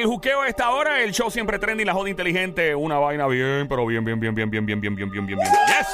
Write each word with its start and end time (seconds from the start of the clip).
el 0.00 0.06
juqueo 0.06 0.42
a 0.42 0.48
esta 0.48 0.70
hora, 0.70 1.02
el 1.02 1.12
show 1.12 1.30
siempre 1.30 1.58
trendy, 1.58 1.84
la 1.84 1.92
joda 1.92 2.08
inteligente, 2.08 2.74
una 2.74 2.98
vaina 2.98 3.26
bien, 3.26 3.68
pero 3.68 3.84
bien, 3.86 4.04
bien, 4.04 4.18
bien, 4.18 4.34
bien, 4.34 4.50
bien, 4.50 4.64
bien, 4.64 4.80
bien, 4.80 4.94
bien, 4.94 5.10
bien, 5.10 5.26
bien, 5.26 5.38
bien. 5.38 5.52
Yes. 5.66 5.86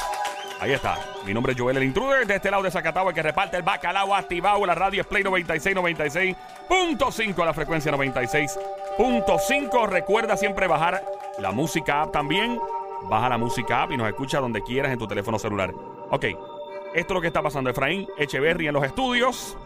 Ahí 0.61 0.73
está. 0.73 0.97
Mi 1.27 1.35
nombre 1.35 1.53
es 1.53 1.61
Joel 1.61 1.77
el 1.77 1.83
Intruder, 1.83 2.27
de 2.27 2.37
este 2.37 2.51
lado 2.51 2.63
de 2.63 2.71
Zacatau, 2.71 3.09
el 3.09 3.15
que 3.15 3.23
reparte 3.23 3.57
el 3.57 3.63
bacalao 3.63 4.15
activado. 4.15 4.65
La 4.65 4.75
radio 4.75 5.03
es 5.03 5.07
Play 5.07 5.23
96, 5.23 5.77
96.5 5.77 7.43
a 7.43 7.45
la 7.45 7.53
frecuencia 7.53 7.93
96.5. 7.93 9.89
Recuerda 9.89 10.37
siempre 10.37 10.67
bajar 10.67 11.05
la 11.39 11.51
música 11.53 12.03
app 12.03 12.13
también. 12.13 12.59
Baja 13.11 13.29
la 13.29 13.39
música 13.39 13.83
app 13.83 13.93
y 13.93 13.97
nos 13.97 14.09
escucha 14.09 14.41
donde 14.41 14.63
quieras 14.63 14.93
en 14.93 14.99
tu 14.99 15.07
teléfono 15.07 15.39
celular. 15.39 15.75
Ok, 16.11 16.25
esto 16.25 16.39
es 16.95 17.11
lo 17.11 17.21
que 17.21 17.27
está 17.27 17.43
pasando. 17.43 17.69
Efraín 17.69 18.07
Echeverry 18.17 18.69
en 18.69 18.75
los 18.75 18.85
estudios. 18.85 19.57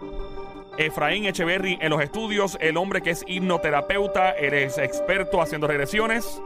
Efraín 0.81 1.27
Echeverry 1.27 1.77
en 1.83 1.91
los 1.91 2.01
estudios, 2.01 2.57
el 2.59 2.79
hombre 2.79 3.03
que 3.03 3.11
es 3.11 3.23
hipnoterapeuta, 3.29 4.33
eres 4.33 4.79
experto 4.79 5.43
haciendo 5.43 5.67
regresiones 5.67 6.41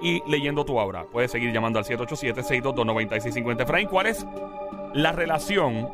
y 0.00 0.22
leyendo 0.26 0.64
tu 0.64 0.78
obra. 0.78 1.04
Puedes 1.04 1.30
seguir 1.30 1.52
llamando 1.52 1.78
al 1.78 1.84
787-622-9650. 1.84 3.62
Efraín, 3.64 3.88
¿cuál 3.88 4.06
es 4.06 4.26
la 4.94 5.12
relación 5.12 5.90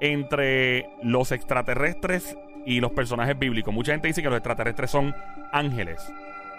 entre 0.00 0.88
los 1.02 1.30
extraterrestres 1.30 2.38
y 2.64 2.80
los 2.80 2.92
personajes 2.92 3.38
bíblicos? 3.38 3.74
Mucha 3.74 3.92
gente 3.92 4.08
dice 4.08 4.22
que 4.22 4.30
los 4.30 4.38
extraterrestres 4.38 4.90
son 4.90 5.14
ángeles 5.52 6.10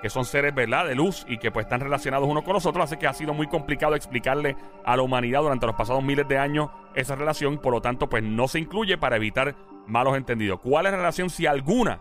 que 0.01 0.09
son 0.09 0.25
seres, 0.25 0.53
¿verdad?, 0.53 0.87
de 0.87 0.95
luz 0.95 1.25
y 1.27 1.37
que 1.37 1.51
pues 1.51 1.65
están 1.65 1.81
relacionados 1.81 2.27
unos 2.27 2.43
con 2.43 2.53
los 2.53 2.65
otros, 2.65 2.85
hace 2.85 2.97
que 2.97 3.07
ha 3.07 3.13
sido 3.13 3.33
muy 3.33 3.47
complicado 3.47 3.95
explicarle 3.95 4.55
a 4.85 4.95
la 4.95 5.03
humanidad 5.03 5.41
durante 5.41 5.65
los 5.65 5.75
pasados 5.75 6.03
miles 6.03 6.27
de 6.27 6.37
años 6.37 6.69
esa 6.95 7.15
relación, 7.15 7.57
por 7.57 7.73
lo 7.73 7.81
tanto, 7.81 8.09
pues 8.09 8.23
no 8.23 8.47
se 8.47 8.59
incluye 8.59 8.97
para 8.97 9.17
evitar 9.17 9.55
malos 9.87 10.15
entendidos. 10.15 10.59
¿Cuál 10.61 10.85
es 10.85 10.91
la 10.91 10.97
relación, 10.97 11.29
si 11.29 11.45
alguna, 11.45 11.99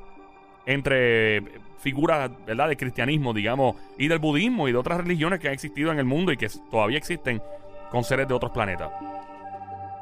entre 0.66 1.60
figuras, 1.78 2.30
¿verdad?, 2.46 2.68
de 2.68 2.76
cristianismo, 2.76 3.32
digamos, 3.32 3.76
y 3.96 4.08
del 4.08 4.18
budismo 4.18 4.68
y 4.68 4.72
de 4.72 4.78
otras 4.78 4.98
religiones 4.98 5.40
que 5.40 5.48
han 5.48 5.54
existido 5.54 5.90
en 5.90 5.98
el 5.98 6.04
mundo 6.04 6.32
y 6.32 6.36
que 6.36 6.48
todavía 6.70 6.98
existen 6.98 7.42
con 7.90 8.04
seres 8.04 8.28
de 8.28 8.34
otros 8.34 8.52
planetas? 8.52 8.90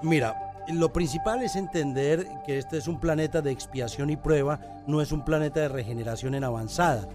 Mira, 0.03 0.35
lo 0.69 0.93
principal 0.93 1.43
es 1.43 1.57
entender 1.57 2.27
que 2.45 2.59
este 2.59 2.79
es 2.79 2.89
un 2.89 3.01
planeta 3.01 3.41
de 3.41 3.53
expiación 3.53 4.11
y 4.11 4.17
prueba, 4.17 4.61
no 4.87 5.01
es 5.01 5.13
un 5.13 5.25
planeta 5.25 5.61
de 5.61 5.69
regeneración 5.69 6.35
en 6.35 6.45
avanzada 6.45 7.09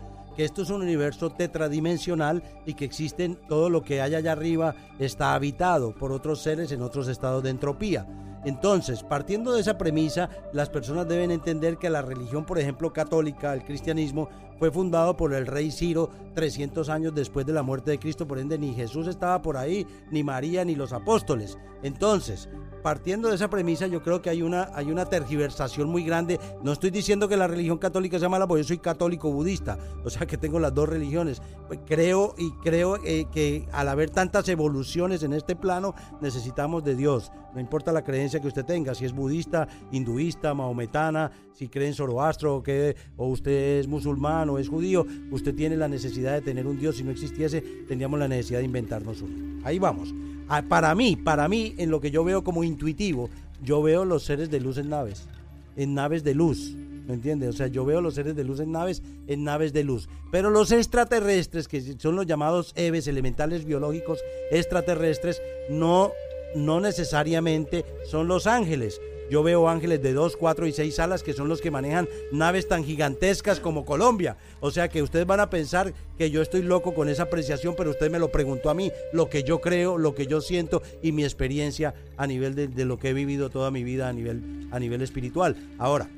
esto 0.44 0.62
es 0.62 0.70
un 0.70 0.82
universo 0.82 1.30
tetradimensional 1.32 2.44
y 2.66 2.74
que 2.74 2.86
existen 2.86 3.38
todo 3.48 3.70
lo 3.70 3.84
que 3.84 4.02
hay 4.02 4.16
allá 4.16 4.32
arriba 4.32 4.76
está 5.00 5.34
habitado 5.34 5.94
por 5.94 6.12
otros 6.12 6.42
seres 6.42 6.72
en 6.72 6.82
otros 6.82 7.08
estados 7.08 7.44
de 7.44 7.50
entropía. 7.50 8.06
Entonces, 8.44 9.04
partiendo 9.04 9.54
de 9.54 9.62
esa 9.62 9.78
premisa, 9.78 10.30
las 10.54 10.70
personas 10.70 11.08
deben 11.08 11.32
entender 11.32 11.78
que 11.78 11.90
la 11.90 12.02
religión, 12.02 12.46
por 12.46 12.60
ejemplo, 12.60 12.92
católica, 12.92 13.54
el 13.54 13.64
cristianismo, 13.64 14.30
fue 14.62 14.70
fundado 14.70 15.18
por 15.18 15.34
el 15.34 15.48
rey 15.48 15.72
Ciro 15.72 16.12
300 16.36 16.88
años 16.90 17.16
después 17.16 17.48
de 17.48 17.54
la 17.54 17.64
muerte 17.64 17.90
de 17.90 18.00
Cristo, 18.00 18.28
por 18.28 18.38
ende 18.38 18.60
ni 18.60 18.76
Jesús 18.76 19.08
estaba 19.08 19.42
por 19.42 19.58
ahí, 19.58 19.88
ni 20.12 20.24
María, 20.24 20.64
ni 20.64 20.76
los 20.76 20.94
apóstoles. 20.94 21.58
Entonces, 21.82 22.48
partiendo 22.84 23.30
de 23.30 23.36
esa 23.36 23.50
premisa, 23.50 23.88
yo 23.88 24.04
creo 24.04 24.22
que 24.22 24.30
hay 24.30 24.44
una, 24.44 24.70
hay 24.76 24.92
una 24.92 25.06
tergiversación 25.06 25.90
muy 25.90 26.04
grande. 26.04 26.40
No 26.62 26.74
estoy 26.74 26.92
diciendo 26.92 27.28
que 27.28 27.38
la 27.38 27.48
religión 27.48 27.80
católica 27.80 28.20
sea 28.20 28.30
mala, 28.30 28.48
porque 28.48 28.62
yo 28.62 28.68
soy 28.68 28.78
católico 28.78 29.32
budista, 29.32 29.80
o 30.06 30.12
sea 30.12 30.28
que 30.28 30.38
tengo 30.38 30.60
las 30.60 30.76
dos 30.76 30.88
religiones. 30.88 31.42
Creo 31.88 32.36
y 32.38 32.52
creo 32.64 32.98
eh, 33.04 33.26
que 33.32 33.68
al 33.72 33.90
haber 33.90 34.12
tantas 34.12 34.48
evoluciones 34.48 35.24
en 35.24 35.34
este 35.34 35.56
plano, 35.56 35.96
necesitamos 36.22 36.84
de 36.84 36.96
Dios. 36.96 37.32
No 37.54 37.60
importa 37.60 37.92
la 37.92 38.04
creencia 38.04 38.31
que 38.40 38.48
usted 38.48 38.66
tenga, 38.66 38.96
si 38.96 39.06
es 39.06 39.14
budista, 39.14 39.68
hinduista, 39.92 40.54
maometana, 40.54 41.32
si 41.54 41.68
cree 41.68 41.88
en 41.88 41.94
Zoroastro 41.94 42.58
o, 42.58 42.64
que, 42.64 42.96
o 43.18 43.28
usted 43.28 43.80
es 43.80 43.88
musulmán 43.88 44.50
o 44.50 44.58
es 44.58 44.70
judío, 44.70 45.06
usted 45.32 45.54
tiene 45.56 45.76
la 45.76 45.88
necesidad 45.88 46.34
de 46.34 46.42
tener 46.42 46.68
un 46.68 46.80
Dios. 46.80 46.98
Si 46.98 47.04
no 47.04 47.12
existiese, 47.12 47.62
tendríamos 47.88 48.20
la 48.20 48.28
necesidad 48.28 48.60
de 48.60 48.66
inventarnos 48.66 49.22
uno. 49.22 49.62
Ahí 49.64 49.80
vamos. 49.80 50.14
Ah, 50.48 50.64
para 50.68 50.94
mí, 50.96 51.16
para 51.16 51.48
mí, 51.48 51.76
en 51.78 51.90
lo 51.90 52.02
que 52.02 52.12
yo 52.12 52.24
veo 52.24 52.44
como 52.44 52.64
intuitivo, 52.64 53.30
yo 53.64 53.82
veo 53.82 54.06
los 54.06 54.24
seres 54.24 54.50
de 54.50 54.60
luz 54.60 54.78
en 54.78 54.90
naves, 54.90 55.28
en 55.76 55.94
naves 55.94 56.24
de 56.24 56.36
luz. 56.36 56.76
¿Me 57.08 57.16
entiendes? 57.16 57.50
O 57.50 57.54
sea, 57.54 57.68
yo 57.68 57.84
veo 57.84 58.00
los 58.00 58.16
seres 58.16 58.36
de 58.36 58.44
luz 58.44 58.60
en 58.60 58.72
naves, 58.72 59.02
en 59.28 59.44
naves 59.44 59.74
de 59.74 59.84
luz. 59.84 60.08
Pero 60.32 60.50
los 60.50 60.72
extraterrestres, 60.72 61.68
que 61.68 61.82
son 61.98 62.16
los 62.16 62.26
llamados 62.26 62.74
EVES, 62.76 63.08
elementales 63.08 63.66
biológicos 63.66 64.20
extraterrestres, 64.52 65.42
no, 65.70 66.12
no 66.56 66.80
necesariamente 66.80 67.86
son 68.06 68.28
los 68.28 68.48
ángeles. 68.48 69.00
Yo 69.32 69.44
veo 69.44 69.70
ángeles 69.70 70.02
de 70.02 70.12
2, 70.12 70.36
4 70.36 70.68
y 70.68 70.74
6 70.74 71.00
alas 71.00 71.24
que 71.24 71.32
son 71.32 71.48
los 71.48 71.62
que 71.62 71.72
manejan 71.72 72.10
naves 72.34 72.68
tan 72.68 72.84
gigantescas 72.84 73.62
como 73.62 73.86
Colombia. 73.86 74.36
O 74.60 74.72
sea 74.72 74.90
que 74.90 75.02
ustedes 75.02 75.26
van 75.26 75.40
a 75.40 75.50
pensar 75.50 75.94
que 76.18 76.30
yo 76.30 76.42
estoy 76.42 76.64
loco 76.64 76.94
con 76.94 77.08
esa 77.08 77.24
apreciación, 77.24 77.76
pero 77.78 77.92
usted 77.92 78.12
me 78.12 78.20
lo 78.20 78.30
preguntó 78.30 78.70
a 78.70 78.74
mí, 78.74 78.92
lo 79.14 79.30
que 79.30 79.44
yo 79.44 79.62
creo, 79.62 79.98
lo 79.98 80.16
que 80.16 80.28
yo 80.28 80.42
siento 80.42 80.84
y 81.02 81.14
mi 81.14 81.24
experiencia 81.24 81.94
a 82.18 82.28
nivel 82.28 82.56
de, 82.56 82.84
lo 82.84 83.00
que 83.00 83.12
he 83.12 83.14
vivido 83.14 83.50
toda 83.50 83.72
mi 83.72 83.86
vida 83.86 84.10
a 84.10 84.14
nivel, 84.14 84.68
a 84.70 84.80
nivel 84.80 85.02
espiritual. 85.02 85.56
Ahora, 85.80 86.10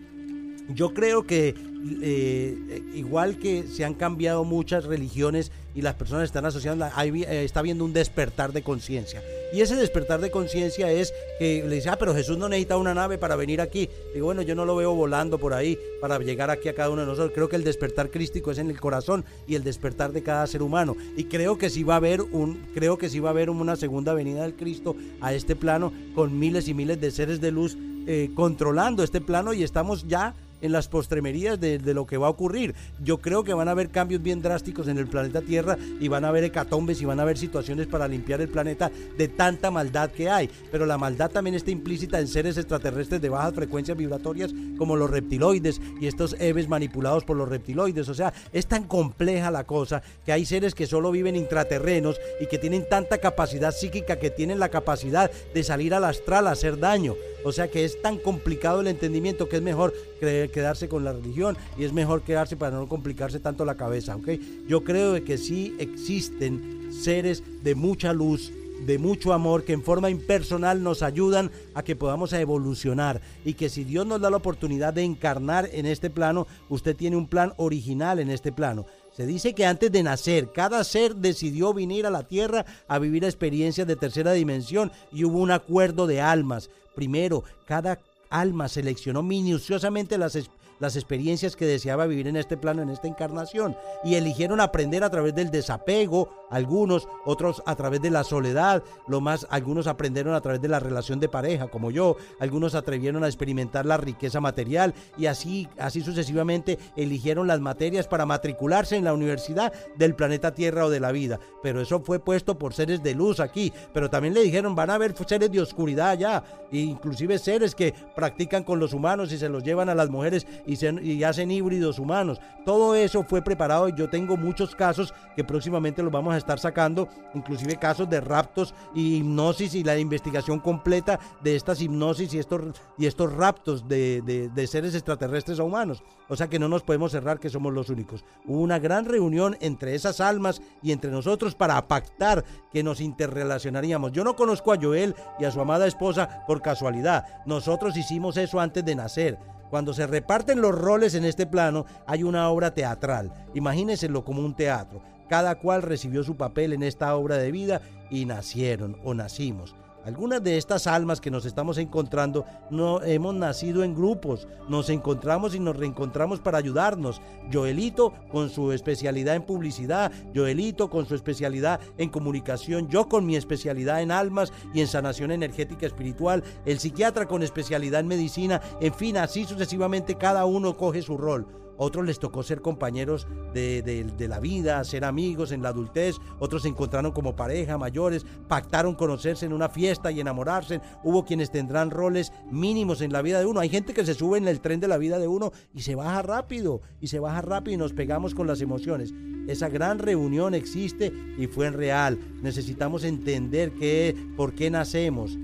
yo 0.70 0.96
creo 0.96 1.28
que 1.28 1.54
eh, 2.02 2.82
igual 2.96 3.38
que 3.38 3.64
se 3.68 3.86
han 3.86 3.94
cambiado 3.94 4.44
muchas 4.44 4.86
religiones 4.86 5.52
y 5.76 5.84
las 5.84 5.94
personas 5.94 6.24
están 6.24 6.46
asociando, 6.46 6.86
eh, 6.86 7.44
está 7.44 7.60
habiendo 7.60 7.86
un 7.86 7.94
despertar 7.94 8.54
de 8.54 8.64
conciencia. 8.64 9.22
Y 9.54 9.62
ese 9.62 9.76
despertar 9.76 10.20
de 10.20 10.32
conciencia 10.32 10.92
es 10.92 11.14
que 11.38 11.64
le 11.68 11.76
dice, 11.76 11.90
ah, 11.90 11.98
pero 12.00 12.16
Jesús 12.16 12.40
no 12.40 12.50
necesita 12.50 12.76
una 12.76 12.96
nave 12.96 13.20
para 13.20 13.36
venir 13.36 13.62
aquí. 13.62 13.88
Digo, 14.12 14.26
bueno, 14.26 14.42
yo 14.42 14.56
no 14.56 14.66
lo 14.66 14.76
veo 14.76 14.96
volando 14.96 15.38
por 15.38 15.54
ahí 15.54 15.78
para 16.02 16.18
llegar 16.18 16.50
aquí 16.50 16.70
a 16.70 16.74
cada 16.74 16.90
uno 16.90 17.02
de 17.02 17.08
nosotros. 17.08 17.34
Creo 17.36 17.50
que 17.50 17.56
el 17.56 17.64
despertar 17.64 18.10
crístico 18.10 18.50
es 18.50 18.58
en 18.58 18.72
el 18.72 18.80
corazón 18.80 19.24
y 19.48 19.54
el 19.54 19.64
despertar 19.64 20.12
de 20.12 20.24
cada 20.24 20.48
ser 20.48 20.64
humano. 20.64 20.98
Y 21.16 21.26
creo 21.26 21.60
que 21.60 21.70
sí 21.70 21.84
va 21.84 21.94
a 21.94 21.98
haber 21.98 22.22
un, 22.22 22.66
creo 22.74 22.98
que 22.98 23.10
sí 23.10 23.20
va 23.20 23.30
a 23.30 23.32
haber 23.32 23.52
una 23.52 23.76
segunda 23.76 24.16
venida 24.16 24.42
del 24.42 24.56
Cristo 24.56 24.96
a 25.22 25.36
este 25.36 25.56
plano 25.56 25.94
con 26.16 26.40
miles 26.40 26.68
y 26.68 26.74
miles 26.74 27.00
de 27.00 27.12
seres 27.12 27.40
de 27.40 27.52
luz 27.52 27.78
eh, 28.06 28.32
controlando 28.36 29.02
este 29.04 29.22
plano 29.22 29.54
y 29.54 29.64
estamos 29.64 30.08
ya 30.08 30.34
en 30.64 30.72
las 30.72 30.88
postremerías 30.88 31.60
de, 31.60 31.80
lo 31.94 32.08
que 32.08 32.18
va 32.18 32.28
a 32.28 32.32
ocurrir. 32.32 32.74
Yo 33.04 33.20
creo 33.20 33.44
que 33.44 33.54
van 33.54 33.68
a 33.68 33.72
haber 33.72 33.90
cambios 33.90 34.24
bien 34.24 34.42
drásticos 34.42 34.88
en 34.88 34.98
el 34.98 35.08
planeta 35.08 35.42
Tierra 35.42 35.78
y 36.00 36.08
van 36.08 36.26
a 36.26 36.30
haber 36.30 36.46
hecatombes 36.46 37.02
y 37.02 37.06
van 37.06 37.20
a 37.20 37.24
haber 37.24 37.38
situaciones 37.38 37.86
para 37.86 38.08
limpiar 38.08 38.42
el 38.42 38.48
planeta 38.48 38.90
de 39.18 39.28
tanta 39.28 39.70
maldad 39.70 40.10
que 40.10 40.30
hay. 40.30 40.50
Pero 40.72 40.86
la 40.86 40.98
maldad 40.98 41.30
también 41.30 41.56
está 41.56 41.70
implícita 41.70 42.20
en 42.20 42.28
seres 42.28 42.58
extraterrestres 42.58 43.22
de 43.22 43.30
bajas 43.30 43.54
frecuencias 43.54 43.98
vibratorias 43.98 44.54
como 44.78 44.96
los 44.96 45.12
reptiloides 45.12 45.82
y 46.00 46.08
estos 46.08 46.36
eves 46.40 46.68
manipulados 46.68 47.26
por 47.26 47.38
los 47.38 47.50
reptiloides. 47.50 48.08
O 48.08 48.14
sea, 48.14 48.34
es 48.54 48.66
tan 48.66 48.86
compleja 48.86 49.52
la 49.52 49.66
cosa 49.66 50.02
que 50.26 50.32
hay 50.32 50.46
seres 50.46 50.74
que 50.74 50.88
solo 50.88 51.12
viven 51.12 51.36
intraterrenos 51.36 52.20
y 52.40 52.48
que 52.48 52.58
tienen 52.58 52.88
tanta 52.90 53.18
capacidad 53.18 53.72
psíquica 53.72 54.18
que 54.18 54.30
tienen 54.30 54.60
la 54.60 54.70
capacidad 54.70 55.30
de 55.54 55.64
salir 55.64 55.94
al 55.94 56.06
astral 56.06 56.48
a 56.48 56.52
hacer 56.52 56.80
daño. 56.80 57.16
O 57.44 57.52
sea 57.52 57.70
que 57.70 57.86
es 57.86 58.02
tan 58.02 58.18
complicado 58.18 58.82
el 58.82 58.88
entendimiento 58.88 59.50
que 59.50 59.58
es 59.58 59.62
mejor 59.62 59.94
quedarse 60.20 60.88
con 60.88 61.04
la 61.04 61.14
religión 61.14 61.58
y 61.78 61.84
es 61.84 61.94
mejor 61.94 62.22
quedarse 62.22 62.56
para 62.56 62.78
no 62.78 62.88
complicarse 62.88 63.40
tanto 63.40 63.66
la 63.66 63.76
cabeza, 63.76 64.16
¿ok? 64.16 64.30
Yo 64.68 64.84
creo 64.84 65.24
que 65.24 65.38
sí 65.38 65.76
existen 65.80 66.90
seres 66.92 67.44
de 67.64 67.76
mucha 67.76 68.14
luz, 68.14 68.52
de 68.86 68.98
mucho 68.98 69.34
amor 69.34 69.64
que 69.64 69.74
en 69.74 69.84
forma 69.84 70.10
impersonal 70.10 70.84
nos 70.84 71.04
ayudan 71.04 71.52
a 71.74 71.84
que 71.84 71.96
podamos 71.96 72.34
evolucionar 72.34 73.22
y 73.46 73.54
que 73.54 73.70
si 73.70 73.84
Dios 73.84 74.06
nos 74.06 74.20
da 74.20 74.30
la 74.30 74.38
oportunidad 74.38 74.94
de 74.94 75.04
encarnar 75.04 75.70
en 75.72 75.86
este 75.86 76.10
plano, 76.10 76.48
usted 76.70 76.96
tiene 76.96 77.16
un 77.16 77.28
plan 77.28 77.54
original 77.58 78.20
en 78.20 78.30
este 78.30 78.52
plano. 78.52 78.86
Se 79.16 79.28
dice 79.28 79.54
que 79.54 79.66
antes 79.66 79.92
de 79.92 80.02
nacer, 80.02 80.52
cada 80.52 80.84
ser 80.84 81.16
decidió 81.16 81.74
venir 81.74 82.08
a 82.08 82.12
la 82.12 82.24
tierra 82.24 82.66
a 82.88 82.98
vivir 82.98 83.24
experiencias 83.24 83.86
de 83.86 83.96
tercera 83.96 84.34
dimensión 84.34 84.92
y 85.12 85.24
hubo 85.24 85.38
un 85.38 85.52
acuerdo 85.52 86.08
de 86.08 86.20
almas. 86.20 86.72
Primero, 86.96 87.44
cada 87.66 88.00
alma 88.30 88.68
seleccionó 88.68 89.22
minuciosamente 89.22 90.18
las, 90.18 90.36
las 90.84 90.96
experiencias 90.96 91.56
que 91.56 91.66
deseaba 91.66 92.06
vivir 92.06 92.28
en 92.28 92.36
este 92.36 92.58
plano, 92.58 92.82
en 92.82 92.90
esta 92.90 93.08
encarnación, 93.08 93.76
y 94.04 94.16
eligieron 94.16 94.60
aprender 94.60 95.04
a 95.04 95.10
través 95.10 95.34
del 95.34 95.50
desapego, 95.50 96.30
algunos, 96.52 97.08
otros 97.26 97.64
a 97.66 97.76
través 97.76 98.02
de 98.02 98.12
la 98.12 98.24
soledad, 98.24 98.84
lo 99.08 99.22
más, 99.22 99.48
algunos 99.50 99.88
aprendieron 99.88 100.36
a 100.36 100.42
través 100.42 100.62
de 100.62 100.68
la 100.68 100.80
relación 100.80 101.20
de 101.20 101.30
pareja, 101.30 101.68
como 101.68 101.90
yo, 101.90 102.18
algunos 102.40 102.76
atrevieron 102.76 103.24
a 103.24 103.28
experimentar 103.28 103.86
la 103.86 103.98
riqueza 103.98 104.40
material 104.40 104.94
y 105.18 105.26
así, 105.26 105.68
así 105.80 106.02
sucesivamente 106.02 106.78
eligieron 106.96 107.48
las 107.48 107.62
materias 107.62 108.08
para 108.08 108.26
matricularse 108.26 108.98
en 108.98 109.06
la 109.06 109.14
universidad 109.14 109.74
del 109.96 110.16
planeta 110.16 110.54
Tierra 110.54 110.86
o 110.86 110.90
de 110.90 111.00
la 111.00 111.12
vida. 111.12 111.40
Pero 111.64 111.82
eso 111.82 112.02
fue 112.02 112.20
puesto 112.20 112.60
por 112.60 112.74
seres 112.74 113.02
de 113.02 113.16
luz 113.16 113.40
aquí, 113.40 113.72
pero 113.94 114.10
también 114.10 114.34
le 114.34 114.44
dijeron 114.44 114.76
van 114.76 114.90
a 114.90 114.96
haber 114.96 115.16
seres 115.26 115.50
de 115.50 115.62
oscuridad 115.62 116.10
allá, 116.10 116.44
inclusive 116.72 117.40
seres 117.40 117.74
que 117.74 117.94
practican 118.16 118.64
con 118.64 118.80
los 118.80 118.94
humanos 118.94 119.32
y 119.32 119.38
se 119.38 119.50
los 119.50 119.64
llevan 119.64 119.90
a 119.90 119.96
las 119.96 120.10
mujeres 120.10 120.46
y 120.82 121.24
hacen 121.24 121.52
híbridos 121.52 122.00
humanos. 122.00 122.40
Todo 122.66 122.96
eso 122.96 123.24
fue 123.24 123.42
preparado 123.42 123.90
y 123.90 123.94
yo 123.96 124.10
tengo 124.10 124.38
muchos 124.38 124.76
casos 124.76 125.14
que 125.36 125.44
próximamente 125.44 126.02
los 126.02 126.12
vamos 126.12 126.34
a 126.34 126.38
estar 126.38 126.60
sacando, 126.60 127.10
inclusive 127.34 127.76
casos 127.78 128.10
de 128.10 128.22
raptos 128.22 128.74
y 128.96 129.18
hipnosis 129.18 129.76
y 129.76 129.84
la 129.84 129.98
investigación 129.98 130.60
completa 130.60 131.20
de 131.42 131.56
estas 131.56 131.82
hipnosis 131.82 132.34
y 132.34 132.40
estos, 132.40 132.62
y 132.98 133.06
estos 133.06 133.34
raptos 133.34 133.88
de, 133.88 134.22
de 134.22 134.68
seres 134.68 134.96
extraterrestres 134.96 135.60
a 135.60 135.64
humanos. 135.64 136.04
O 136.30 136.36
sea 136.36 136.48
que 136.48 136.60
no 136.60 136.70
nos 136.70 136.84
podemos 136.84 137.12
cerrar 137.12 137.40
que 137.40 137.50
somos 137.50 137.74
los 137.74 137.90
únicos. 137.90 138.24
Hubo 138.46 138.62
una 138.62 138.80
gran 138.80 139.06
reunión 139.06 139.58
entre 139.60 139.94
esas 139.96 140.22
almas 140.22 140.62
y 140.82 140.92
entre 140.92 141.12
nosotros 141.12 141.56
para 141.56 141.88
pactar 141.88 142.44
que 142.72 142.84
nos 142.84 143.02
interrelacionaríamos. 143.02 144.12
Yo 144.12 144.24
no 144.24 144.36
conozco 144.36 144.72
a 144.72 144.78
Joel 144.82 145.16
y 145.40 145.46
a 145.46 145.52
su 145.52 145.60
amada 145.60 145.86
esposa 145.86 146.44
por 146.48 146.62
casualidad. 146.62 147.26
Nosotros 147.46 147.98
hicimos 147.98 148.38
eso 148.38 148.60
antes 148.60 148.86
de 148.86 148.96
nacer. 148.96 149.38
Cuando 149.74 149.96
se 149.96 150.06
reparten 150.06 150.62
los 150.62 150.76
roles 150.76 151.16
en 151.16 151.26
este 151.26 151.48
plano, 151.48 151.88
hay 152.06 152.22
una 152.22 152.48
obra 152.50 152.76
teatral. 152.76 153.34
Imagínenselo 153.56 154.24
como 154.24 154.46
un 154.46 154.56
teatro. 154.56 155.02
Cada 155.28 155.56
cual 155.56 155.82
recibió 155.82 156.24
su 156.24 156.38
papel 156.38 156.74
en 156.74 156.84
esta 156.84 157.16
obra 157.16 157.38
de 157.38 157.52
vida 157.52 157.82
y 158.12 158.26
nacieron 158.26 158.98
o 159.04 159.16
nacimos. 159.16 159.76
Algunas 160.06 160.44
de 160.44 160.58
estas 160.58 160.86
almas 160.86 161.22
que 161.22 161.32
nos 161.32 161.46
estamos 161.46 161.78
encontrando 161.78 162.46
no 162.70 163.02
hemos 163.04 163.34
nacido 163.36 163.86
en 163.86 163.96
grupos, 163.96 164.50
nos 164.68 164.90
encontramos 164.90 165.56
y 165.56 165.60
nos 165.60 165.78
reencontramos 165.78 166.42
para 166.42 166.58
ayudarnos. 166.58 167.22
Joelito 167.52 168.14
con 168.30 168.50
su 168.50 168.74
especialidad 168.74 169.36
en 169.36 169.44
publicidad, 169.44 170.12
Joelito 170.36 170.90
con 170.90 171.06
su 171.06 171.16
especialidad 171.16 171.80
en 171.98 172.10
comunicación, 172.10 172.90
yo 172.90 173.08
con 173.08 173.26
mi 173.26 173.38
especialidad 173.38 174.02
en 174.02 174.12
almas 174.12 174.52
y 174.74 174.82
en 174.82 174.88
sanación 174.88 175.32
energética 175.32 175.86
espiritual, 175.86 176.44
el 176.66 176.80
psiquiatra 176.80 177.26
con 177.26 177.42
especialidad 177.42 178.02
en 178.02 178.08
medicina, 178.08 178.62
en 178.82 178.94
fin, 178.94 179.16
así 179.16 179.46
sucesivamente 179.46 180.16
cada 180.16 180.44
uno 180.44 180.76
coge 180.76 181.02
su 181.02 181.18
rol 181.18 181.63
otros 181.78 182.06
les 182.06 182.20
tocó 182.20 182.44
ser 182.44 182.62
compañeros 182.62 183.28
de, 183.54 184.28
la 184.28 184.40
vida, 184.40 184.84
ser 184.84 185.06
amigos 185.06 185.52
en 185.52 185.62
la 185.62 185.70
adultez, 185.70 186.18
otros 186.40 186.64
se 186.64 186.70
encontraron 186.70 187.12
como 187.12 187.36
pareja, 187.36 187.78
mayores, 187.78 188.26
pactaron 188.48 188.96
conocerse 188.96 189.46
en 189.46 189.54
una 189.54 189.70
fiesta 189.70 190.12
y 190.12 190.20
enamorarse, 190.20 190.82
hubo 191.04 191.26
quienes 191.26 191.52
tendrán 191.52 191.92
roles 191.92 192.32
mínimos 192.50 193.02
en 193.02 193.12
la 193.12 193.22
vida 193.22 193.40
de 193.40 193.46
uno, 193.46 193.60
hay 193.60 193.70
gente 193.70 193.94
que 193.94 194.06
se 194.06 194.14
sube 194.14 194.38
en 194.38 194.48
el 194.48 194.62
tren 194.62 194.80
de 194.80 194.88
la 194.88 194.98
vida 194.98 195.20
de 195.20 195.28
uno 195.28 195.52
y 195.74 195.82
se 195.82 195.96
baja 195.96 196.22
rápido, 196.22 196.82
y 197.02 197.08
se 197.08 197.20
baja 197.20 197.42
rápido 197.42 197.76
y 197.76 197.78
nos 197.78 197.94
pegamos 197.94 198.34
con 198.34 198.48
las 198.48 198.62
emociones. 198.62 199.14
Esa 199.48 199.68
gran 199.68 200.00
reunión 200.00 200.54
existe 200.54 201.12
y 201.38 201.48
fue 201.48 201.68
en 201.68 201.74
real. 201.74 202.18
Necesitamos 202.42 203.04
entender 203.04 203.74
qué, 203.74 204.16
por 204.38 204.56
qué 204.56 204.70
nacemos. 204.70 205.38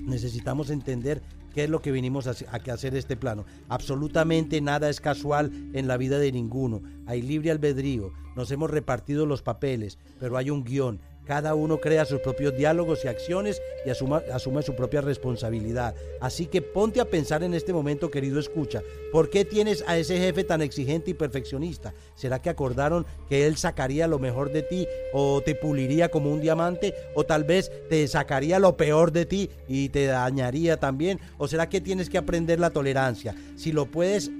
Necesitamos 0.00 0.68
entender 0.68 1.22
¿Qué 1.54 1.64
es 1.64 1.70
lo 1.70 1.80
que 1.80 1.92
vinimos 1.92 2.26
a, 2.26 2.32
hacer 2.72 2.96
este 2.96 3.16
plano? 3.16 3.44
Absolutamente 3.68 4.60
nada 4.60 4.90
es 4.90 5.00
casual 5.00 5.52
en 5.72 5.86
la 5.86 5.96
vida 5.96 6.18
de 6.18 6.32
ninguno. 6.32 6.82
Hay 7.06 7.22
libre 7.22 7.52
albedrío. 7.52 8.12
Nos 8.34 8.50
hemos 8.50 8.70
repartido 8.70 9.24
los 9.24 9.42
papeles, 9.42 9.98
pero 10.18 10.36
hay 10.36 10.50
un 10.50 10.64
guion. 10.64 11.00
Cada 11.26 11.54
uno 11.54 11.78
crea 11.78 12.04
sus 12.04 12.20
propios 12.20 12.56
diálogos 12.56 13.04
y 13.04 13.08
acciones 13.08 13.60
y 13.86 13.90
asume 13.90 14.62
su 14.62 14.74
propia 14.74 15.00
responsabilidad. 15.00 15.94
Así 16.20 16.46
que 16.46 16.60
ponte 16.60 17.00
a 17.00 17.06
pensar 17.06 17.42
en 17.42 17.54
este 17.54 17.72
momento, 17.72 18.10
querido 18.10 18.38
escucha, 18.38 18.82
¿por 19.10 19.30
qué 19.30 19.44
tienes 19.44 19.82
a 19.86 19.96
ese 19.96 20.18
jefe 20.18 20.44
tan 20.44 20.60
exigente 20.62 21.10
y 21.12 21.14
perfeccionista? 21.14 21.94
¿Será 22.14 22.42
que 22.42 22.50
acordaron 22.50 23.06
que 23.28 23.46
él 23.46 23.56
sacaría 23.56 24.06
lo 24.06 24.18
mejor 24.18 24.52
de 24.52 24.62
ti 24.62 24.86
o 25.12 25.40
te 25.40 25.54
puliría 25.54 26.10
como 26.10 26.30
un 26.30 26.40
diamante 26.40 26.94
o 27.14 27.24
tal 27.24 27.44
vez 27.44 27.70
te 27.88 28.06
sacaría 28.06 28.58
lo 28.58 28.76
peor 28.76 29.12
de 29.12 29.26
ti 29.26 29.50
y 29.66 29.88
te 29.88 30.06
dañaría 30.06 30.78
también? 30.78 31.20
¿O 31.38 31.48
será 31.48 31.68
que 31.68 31.80
tienes 31.80 32.10
que 32.10 32.18
aprender 32.18 32.60
la 32.60 32.70
tolerancia? 32.70 33.34
Si 33.56 33.72
lo 33.72 33.86
puedes, 33.86 34.30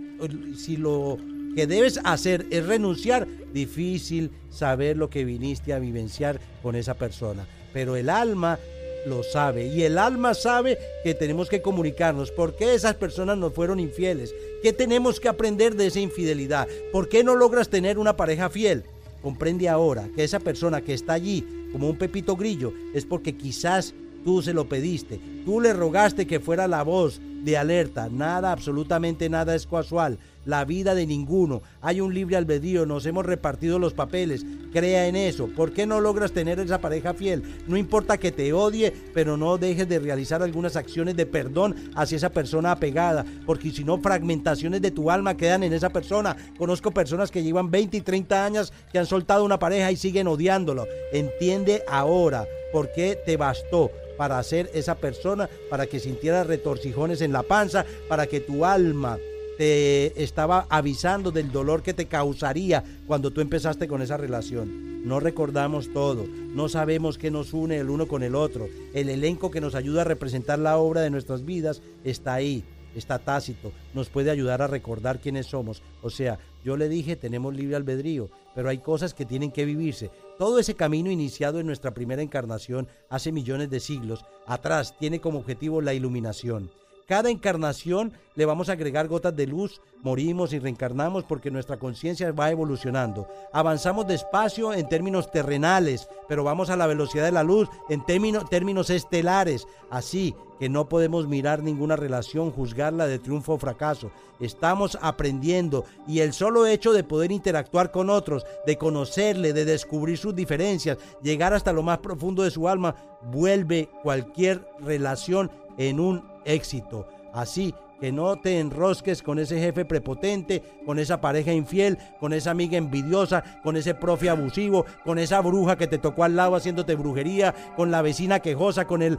si 0.56 0.76
lo 0.76 1.19
que 1.54 1.66
debes 1.66 2.00
hacer 2.04 2.46
es 2.50 2.66
renunciar, 2.66 3.26
difícil 3.52 4.30
saber 4.50 4.96
lo 4.96 5.10
que 5.10 5.24
viniste 5.24 5.72
a 5.72 5.78
vivenciar 5.78 6.40
con 6.62 6.74
esa 6.76 6.94
persona. 6.94 7.46
Pero 7.72 7.96
el 7.96 8.08
alma 8.08 8.58
lo 9.06 9.22
sabe 9.22 9.66
y 9.66 9.82
el 9.82 9.98
alma 9.98 10.34
sabe 10.34 10.78
que 11.02 11.14
tenemos 11.14 11.48
que 11.48 11.62
comunicarnos. 11.62 12.30
¿Por 12.30 12.56
qué 12.56 12.74
esas 12.74 12.94
personas 12.94 13.36
nos 13.38 13.52
fueron 13.52 13.80
infieles? 13.80 14.34
¿Qué 14.62 14.72
tenemos 14.72 15.20
que 15.20 15.28
aprender 15.28 15.76
de 15.76 15.86
esa 15.86 16.00
infidelidad? 16.00 16.66
¿Por 16.92 17.08
qué 17.08 17.22
no 17.22 17.36
logras 17.36 17.68
tener 17.68 17.98
una 17.98 18.16
pareja 18.16 18.50
fiel? 18.50 18.84
Comprende 19.22 19.68
ahora 19.68 20.08
que 20.14 20.24
esa 20.24 20.40
persona 20.40 20.82
que 20.82 20.94
está 20.94 21.14
allí 21.14 21.46
como 21.72 21.88
un 21.88 21.98
pepito 21.98 22.36
grillo 22.36 22.72
es 22.94 23.04
porque 23.04 23.36
quizás 23.36 23.94
tú 24.24 24.42
se 24.42 24.54
lo 24.54 24.68
pediste. 24.68 25.20
Tú 25.44 25.60
le 25.60 25.72
rogaste 25.72 26.26
que 26.26 26.40
fuera 26.40 26.68
la 26.68 26.82
voz 26.82 27.20
de 27.44 27.56
alerta. 27.56 28.08
Nada, 28.11 28.52
absolutamente 28.52 29.29
nada 29.29 29.55
es 29.55 29.67
casual 29.67 30.19
la 30.44 30.64
vida 30.64 30.94
de 30.94 31.06
ninguno. 31.06 31.62
Hay 31.81 32.00
un 32.00 32.14
libre 32.14 32.37
albedrío, 32.37 32.87
nos 32.87 33.06
hemos 33.06 33.25
repartido 33.25 33.79
los 33.79 33.94
papeles. 33.94 34.44
Crea 34.73 35.06
en 35.06 35.17
eso. 35.17 35.49
¿Por 35.49 35.73
qué 35.73 35.87
no 35.87 36.00
logras 36.00 36.32
tener 36.32 36.58
esa 36.58 36.81
pareja 36.81 37.14
fiel? 37.14 37.43
No 37.67 37.76
importa 37.76 38.19
que 38.19 38.32
te 38.32 38.52
odie, 38.52 38.93
pero 39.12 39.37
no 39.37 39.56
dejes 39.58 39.88
de 39.88 39.99
realizar 39.99 40.43
algunas 40.43 40.76
acciones 40.76 41.17
de 41.17 41.26
perdón 41.26 41.93
hacia 41.94 42.17
esa 42.17 42.31
persona 42.31 42.73
apegada, 42.73 43.25
porque 43.46 43.70
si 43.70 43.85
no, 43.85 43.99
fragmentaciones 43.99 44.82
de 44.82 44.91
tu 44.91 45.11
alma 45.11 45.37
quedan 45.37 45.62
en 45.62 45.73
esa 45.73 45.91
persona. 45.91 46.37
Conozco 46.58 46.91
personas 46.91 47.31
que 47.31 47.43
llevan 47.43 47.70
20 47.70 47.96
y 47.96 48.00
30 48.00 48.44
años 48.44 48.73
que 48.93 48.99
han 48.99 49.06
soltado 49.06 49.44
una 49.44 49.58
pareja 49.58 49.91
y 49.93 49.96
siguen 49.96 50.26
odiándolo. 50.26 50.87
Entiende 51.12 51.82
ahora 51.88 52.46
por 52.73 52.93
qué 52.93 53.19
te 53.25 53.37
bastó 53.37 53.91
para 54.17 54.43
ser 54.43 54.70
esa 54.75 54.96
persona, 54.96 55.49
para 55.70 55.87
que 55.87 56.00
sintiera 56.00 56.44
retorcijones 56.44 57.20
en 57.20 57.32
panza, 57.42 57.84
para 58.08 58.26
que 58.26 58.40
tu 58.40 58.64
alma 58.64 59.19
te 59.58 60.22
estaba 60.22 60.66
avisando 60.69 61.31
del 61.31 61.52
dolor 61.52 61.82
que 61.82 61.94
te 61.94 62.06
causaría 62.06 62.82
cuando 63.06 63.31
tú 63.31 63.40
empezaste 63.40 63.86
con 63.88 64.02
esa 64.02 64.16
relación. 64.16 65.04
No 65.04 65.20
recordamos 65.20 65.92
todo, 65.92 66.26
no 66.26 66.69
sabemos 66.69 67.19
qué 67.19 67.31
nos 67.31 67.52
une 67.52 67.78
el 67.78 67.90
uno 67.90 68.08
con 68.08 68.22
el 68.22 68.34
otro. 68.34 68.69
El 68.94 69.10
elenco 69.10 69.50
que 69.50 69.60
nos 69.60 69.75
ayuda 69.75 70.00
a 70.00 70.04
representar 70.04 70.58
la 70.58 70.78
obra 70.78 71.02
de 71.02 71.10
nuestras 71.10 71.44
vidas 71.44 71.82
está 72.04 72.34
ahí, 72.34 72.64
está 72.94 73.19
tácito, 73.19 73.72
nos 73.92 74.08
puede 74.08 74.31
ayudar 74.31 74.62
a 74.62 74.66
recordar 74.66 75.20
quiénes 75.20 75.46
somos. 75.46 75.82
O 76.02 76.08
sea, 76.08 76.38
yo 76.64 76.76
le 76.78 76.88
dije, 76.88 77.16
tenemos 77.16 77.54
libre 77.54 77.76
albedrío, 77.76 78.31
pero 78.54 78.70
hay 78.70 78.78
cosas 78.78 79.12
que 79.12 79.26
tienen 79.26 79.50
que 79.50 79.66
vivirse. 79.66 80.10
Todo 80.38 80.58
ese 80.58 80.75
camino 80.75 81.10
iniciado 81.10 81.60
en 81.60 81.66
nuestra 81.66 81.92
primera 81.92 82.22
encarnación 82.22 82.88
hace 83.10 83.31
millones 83.31 83.69
de 83.69 83.81
siglos 83.81 84.25
atrás 84.46 84.96
tiene 84.98 85.20
como 85.20 85.38
objetivo 85.40 85.82
la 85.82 85.92
iluminación. 85.92 86.70
Cada 87.06 87.28
encarnación 87.28 88.14
le 88.34 88.46
vamos 88.46 88.70
a 88.70 88.72
agregar 88.72 89.08
gotas 89.08 89.36
de 89.36 89.46
luz, 89.46 89.82
morimos 90.02 90.54
y 90.54 90.58
reencarnamos 90.58 91.24
porque 91.24 91.50
nuestra 91.50 91.78
conciencia 91.78 92.32
va 92.32 92.50
evolucionando. 92.50 93.28
Avanzamos 93.52 94.06
despacio 94.06 94.72
en 94.72 94.88
términos 94.88 95.30
terrenales, 95.30 96.08
pero 96.28 96.44
vamos 96.44 96.70
a 96.70 96.76
la 96.76 96.86
velocidad 96.86 97.26
de 97.26 97.32
la 97.32 97.42
luz 97.42 97.68
en 97.90 98.04
términos, 98.06 98.88
estelares. 98.88 99.66
Así 99.90 100.34
que 100.58 100.70
no 100.70 100.88
podemos 100.88 101.28
mirar 101.28 101.62
ninguna 101.62 101.94
relación, 101.94 102.50
juzgarla 102.50 103.06
de 103.06 103.18
triunfo 103.18 103.52
o 103.52 103.58
fracaso. 103.58 104.10
Estamos 104.40 104.96
aprendiendo 105.02 105.84
y 106.08 106.20
el 106.20 106.32
solo 106.32 106.66
hecho 106.66 106.94
de 106.94 107.05
poder 107.05 107.32
interactuar 107.32 107.90
con 107.90 108.08
otros, 108.08 108.46
de 108.67 108.79
conocerle, 108.79 109.52
de 109.52 109.67
descubrir 109.67 110.17
sus 110.17 110.34
diferencias, 110.34 110.96
llegar 111.22 111.52
hasta 111.52 111.72
lo 111.72 111.82
más 111.82 111.98
profundo 111.98 112.44
de 112.44 112.50
su 112.50 112.67
alma, 112.67 112.94
vuelve 113.31 113.90
cualquier 114.02 114.67
relación 114.81 115.50
en 115.76 116.00
un 116.00 116.33
éxito. 116.44 117.06
Así 117.32 117.74
que 118.01 118.13
no 118.13 118.36
te 118.36 118.60
enrosques 118.60 119.22
con 119.22 119.39
ese 119.39 119.58
jefe 119.58 119.84
prepotente, 119.84 120.63
con 120.84 120.98
esa 120.98 121.20
pareja 121.20 121.53
infiel, 121.53 121.98
con 122.20 122.32
esa 122.32 122.51
amiga 122.51 122.77
envidiosa, 122.77 123.60
con 123.63 123.77
ese 123.77 123.94
profe 123.94 124.29
abusivo, 124.29 124.84
con 125.05 125.19
esa 125.19 125.41
bruja 125.41 125.77
que 125.77 125.86
te 125.86 125.98
tocó 125.98 126.24
al 126.24 126.36
lado 126.36 126.56
haciéndote 126.56 126.96
brujería, 126.96 127.55
con 127.77 127.91
la 127.91 128.03
vecina 128.03 128.41
quejosa, 128.41 128.86
con 128.86 129.03
el, 129.03 129.19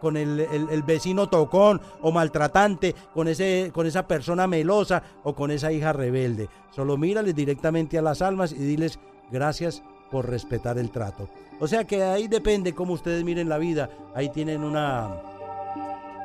con 0.00 0.16
el, 0.16 0.82
vecino 0.86 1.28
tocón 1.28 1.80
o 2.00 2.12
maltratante, 2.12 2.94
con, 3.14 3.28
ese, 3.28 3.70
con 3.72 3.86
esa 3.86 4.06
persona 4.06 4.46
melosa 4.46 5.02
o 5.24 5.34
con 5.34 5.50
esa 5.50 5.72
hija 5.72 5.92
rebelde. 5.92 6.48
Solo 6.74 6.96
mírales 6.96 7.34
directamente 7.34 7.98
a 7.98 8.02
las 8.02 8.22
almas 8.22 8.52
y 8.52 8.56
diles 8.56 8.98
gracias 9.30 9.82
por 10.10 10.28
respetar 10.28 10.78
el 10.78 10.90
trato. 10.90 11.28
O 11.60 11.66
sea 11.66 11.84
que 11.84 12.02
ahí 12.02 12.28
depende 12.28 12.74
cómo 12.74 12.92
ustedes 12.92 13.24
miren 13.24 13.48
la 13.48 13.58
vida. 13.58 13.90
Ahí 14.14 14.28
tienen 14.28 14.62
una 14.62 15.37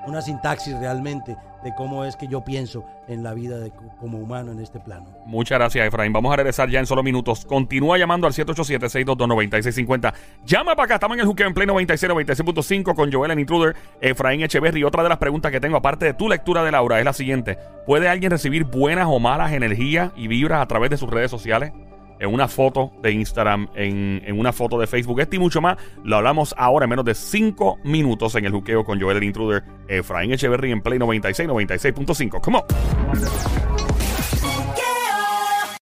una 0.06 0.22
sintaxis 0.22 0.78
realmente 0.80 1.36
de 1.64 1.74
cómo 1.76 2.04
es 2.04 2.16
que 2.16 2.28
yo 2.28 2.44
pienso 2.44 2.86
en 3.08 3.24
la 3.24 3.34
vida 3.34 3.58
de, 3.58 3.72
como 4.00 4.18
humano 4.18 4.52
en 4.52 4.60
este 4.60 4.80
plano. 4.80 5.06
Muchas 5.26 5.58
gracias, 5.58 5.88
Efraín. 5.88 6.14
Vamos 6.14 6.34
a 6.34 6.36
regresar 6.36 6.70
ya 6.70 6.80
en 6.80 6.86
solo 6.86 7.04
minutos. 7.04 7.46
Continúa 7.46 7.98
llamando 7.98 8.28
al 8.28 8.34
787-622-9650. 8.34 10.14
Llama 10.46 10.76
para 10.76 10.86
acá. 10.86 10.94
Estamos 10.96 11.16
en 11.16 11.22
el 11.22 11.28
Juque 11.28 11.44
en 11.44 11.54
Play 11.54 11.68
96, 11.68 12.12
96.5 12.12 12.96
con 12.96 13.12
Joel 13.12 13.32
en 13.32 13.40
Intruder, 13.40 13.76
Efraín 14.02 14.42
Echeverry. 14.42 14.84
Otra 14.84 15.04
de 15.04 15.10
las 15.10 15.18
preguntas 15.18 15.52
que 15.52 15.60
tengo, 15.60 15.78
aparte 15.78 16.06
de 16.06 16.14
tu 16.14 16.28
lectura 16.28 16.64
de 16.64 16.72
Laura, 16.72 17.00
es 17.00 17.06
la 17.06 17.14
siguiente. 17.14 17.58
¿Puede 17.86 18.10
alguien 18.10 18.32
recibir 18.32 18.66
buenas 18.66 19.08
o 19.08 19.20
malas 19.20 19.54
energías 19.54 20.12
y 20.16 20.28
vibras 20.28 20.62
a 20.62 20.68
través 20.68 20.90
de 20.90 20.98
sus 20.98 21.10
redes 21.10 21.32
sociales? 21.32 21.72
En 22.20 22.34
una 22.34 22.48
foto 22.48 22.92
de 23.02 23.12
Instagram, 23.12 23.70
en, 23.76 24.22
en, 24.26 24.40
una 24.40 24.54
foto 24.54 24.80
de 24.80 24.88
Facebook. 24.88 25.20
Este 25.20 25.36
y 25.36 25.40
mucho 25.40 25.62
más 25.62 25.78
lo 26.04 26.18
hablamos 26.18 26.54
ahora 26.58 26.86
en 26.86 26.90
menos 26.90 27.06
de 27.06 27.16
5 27.16 27.80
minutos 27.84 28.36
en 28.36 28.46
el 28.46 28.52
juqueo 28.52 28.84
con 28.84 29.00
Joel 29.00 29.18
el 29.18 29.24
Intruder, 29.24 29.64
Efraín 29.88 30.32
Echeverry 30.32 30.72
en 30.72 30.82
Play 30.82 31.00
96, 31.00 31.50
96.5. 31.50 32.42
¿Cómo? 32.42 32.66